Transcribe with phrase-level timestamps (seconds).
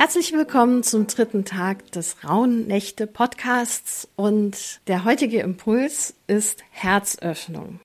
[0.00, 7.80] Herzlich willkommen zum dritten Tag des Rauen Nächte Podcasts und der heutige Impuls ist Herzöffnung.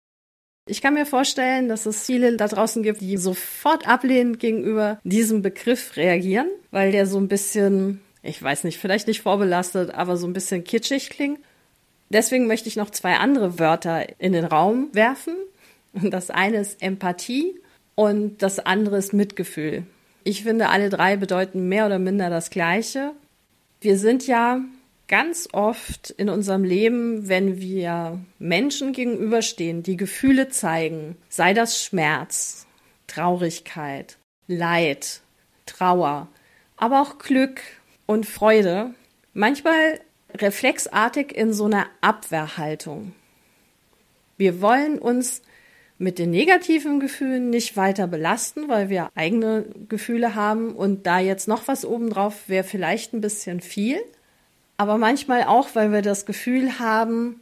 [0.68, 5.42] Ich kann mir vorstellen, dass es viele da draußen gibt, die sofort ablehnend gegenüber diesem
[5.42, 10.28] Begriff reagieren, weil der so ein bisschen, ich weiß nicht, vielleicht nicht vorbelastet, aber so
[10.28, 11.40] ein bisschen kitschig klingt.
[12.10, 15.34] Deswegen möchte ich noch zwei andere Wörter in den Raum werfen.
[15.94, 17.60] Das eine ist Empathie
[17.96, 19.88] und das andere ist Mitgefühl.
[20.24, 23.12] Ich finde, alle drei bedeuten mehr oder minder das Gleiche.
[23.82, 24.62] Wir sind ja
[25.08, 32.66] ganz oft in unserem Leben, wenn wir Menschen gegenüberstehen, die Gefühle zeigen, sei das Schmerz,
[33.08, 35.22] Traurigkeit, Leid,
[35.66, 36.30] Trauer,
[36.78, 37.62] aber auch Glück
[38.06, 38.94] und Freude,
[39.34, 40.00] manchmal
[40.36, 43.14] reflexartig in so einer Abwehrhaltung.
[44.38, 45.42] Wir wollen uns
[45.98, 51.48] mit den negativen Gefühlen nicht weiter belasten, weil wir eigene Gefühle haben und da jetzt
[51.48, 54.00] noch was obendrauf wäre vielleicht ein bisschen viel.
[54.78, 57.42] Aber manchmal auch, weil wir das Gefühl haben,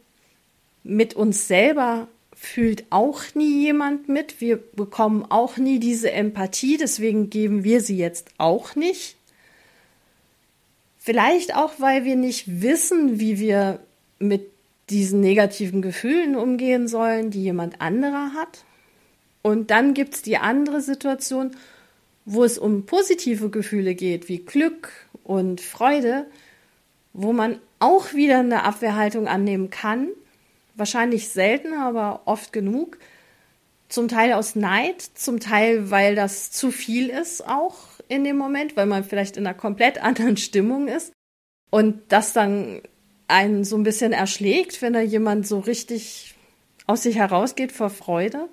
[0.84, 4.40] mit uns selber fühlt auch nie jemand mit.
[4.40, 9.16] Wir bekommen auch nie diese Empathie, deswegen geben wir sie jetzt auch nicht.
[10.98, 13.80] Vielleicht auch, weil wir nicht wissen, wie wir
[14.18, 14.50] mit
[14.90, 18.64] diesen negativen Gefühlen umgehen sollen, die jemand anderer hat.
[19.42, 21.52] Und dann gibt es die andere Situation,
[22.24, 24.90] wo es um positive Gefühle geht, wie Glück
[25.24, 26.26] und Freude,
[27.12, 30.08] wo man auch wieder eine Abwehrhaltung annehmen kann.
[30.74, 32.98] Wahrscheinlich selten, aber oft genug.
[33.88, 37.76] Zum Teil aus Neid, zum Teil, weil das zu viel ist auch
[38.08, 41.12] in dem Moment, weil man vielleicht in einer komplett anderen Stimmung ist.
[41.70, 42.82] Und das dann
[43.32, 46.34] einen so ein bisschen erschlägt, wenn da jemand so richtig
[46.86, 48.48] aus sich herausgeht vor Freude.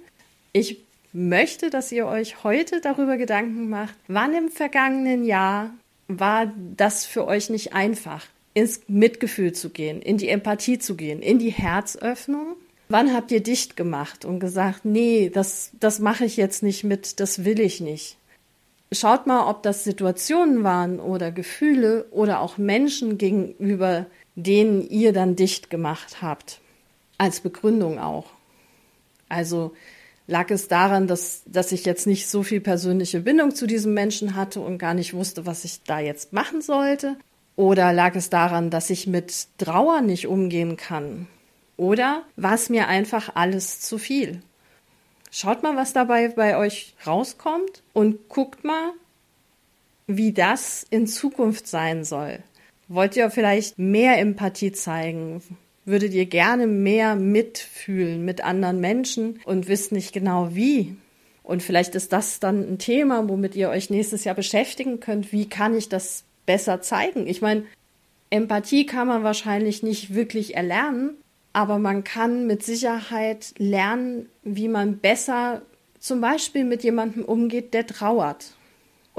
[0.53, 0.80] Ich
[1.11, 5.72] möchte, dass ihr euch heute darüber Gedanken macht, wann im vergangenen Jahr
[6.07, 11.22] war das für euch nicht einfach, ins Mitgefühl zu gehen, in die Empathie zu gehen,
[11.22, 12.56] in die Herzöffnung.
[12.88, 17.19] Wann habt ihr dicht gemacht und gesagt, nee, das, das mache ich jetzt nicht mit,
[17.19, 18.17] das will ich nicht.
[18.91, 25.35] Schaut mal, ob das Situationen waren oder Gefühle oder auch Menschen gegenüber, denen ihr dann
[25.35, 26.59] dicht gemacht habt.
[27.17, 28.25] Als Begründung auch.
[29.28, 29.73] Also
[30.25, 34.35] lag es daran, dass, dass ich jetzt nicht so viel persönliche Bindung zu diesem Menschen
[34.35, 37.16] hatte und gar nicht wusste, was ich da jetzt machen sollte?
[37.55, 41.28] Oder lag es daran, dass ich mit Trauer nicht umgehen kann?
[41.78, 44.41] Oder war es mir einfach alles zu viel?
[45.31, 48.91] Schaut mal, was dabei bei euch rauskommt und guckt mal,
[50.07, 52.40] wie das in Zukunft sein soll.
[52.88, 55.44] Wollt ihr vielleicht mehr Empathie zeigen?
[55.85, 60.95] Würdet ihr gerne mehr mitfühlen mit anderen Menschen und wisst nicht genau wie?
[61.44, 65.31] Und vielleicht ist das dann ein Thema, womit ihr euch nächstes Jahr beschäftigen könnt.
[65.31, 67.28] Wie kann ich das besser zeigen?
[67.28, 67.63] Ich meine,
[68.31, 71.17] Empathie kann man wahrscheinlich nicht wirklich erlernen,
[71.53, 75.61] aber man kann mit Sicherheit lernen, wie man besser
[75.99, 78.53] zum Beispiel mit jemandem umgeht, der trauert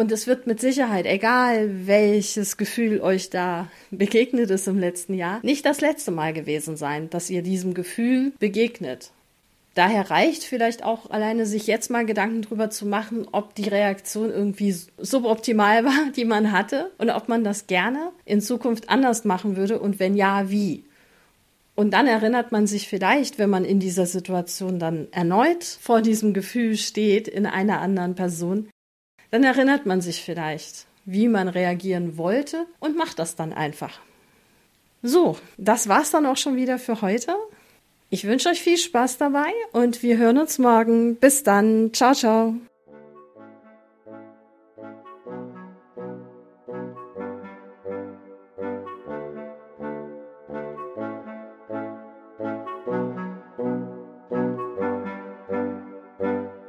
[0.00, 5.40] und es wird mit Sicherheit, egal welches Gefühl euch da begegnet ist im letzten Jahr,
[5.42, 9.10] nicht das letzte Mal gewesen sein, dass ihr diesem Gefühl begegnet.
[9.74, 14.30] Daher reicht vielleicht auch alleine sich jetzt mal Gedanken drüber zu machen, ob die Reaktion
[14.30, 19.56] irgendwie suboptimal war, die man hatte und ob man das gerne in Zukunft anders machen
[19.56, 20.84] würde und wenn ja, wie.
[21.74, 26.34] Und dann erinnert man sich vielleicht, wenn man in dieser Situation dann erneut vor diesem
[26.34, 28.68] Gefühl steht in einer anderen Person,
[29.30, 34.00] dann erinnert man sich vielleicht, wie man reagieren wollte und macht das dann einfach.
[35.02, 37.34] So, das war's dann auch schon wieder für heute.
[38.10, 41.16] Ich wünsche euch viel Spaß dabei und wir hören uns morgen.
[41.16, 41.92] Bis dann.
[41.92, 42.54] Ciao, ciao.